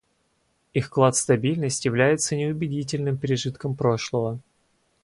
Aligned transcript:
Их 0.73 0.87
вклад 0.87 1.13
в 1.13 1.19
стабильность 1.19 1.85
является 1.85 2.35
неубедительным 2.35 3.19
пережитком 3.19 3.75
прошлого. 3.75 4.39